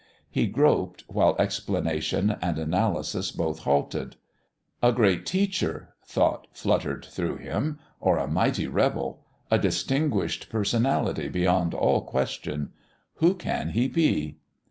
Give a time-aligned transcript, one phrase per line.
[0.31, 4.15] He groped, while explanation and analysis both halted.
[4.81, 9.23] "A great teacher," thought fluttered through him, "or a mighty rebel!
[9.51, 12.71] A distinguished personality beyond all question!
[13.17, 14.37] Who can he be?"